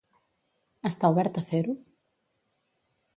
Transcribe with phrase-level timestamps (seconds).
[0.89, 1.75] Està obert a fer-ho?